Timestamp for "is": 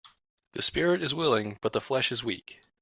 1.03-1.13, 2.11-2.23